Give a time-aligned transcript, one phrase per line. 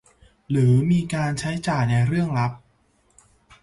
[0.49, 2.51] หรือมีการใช้จ่ายในเรื่องลับ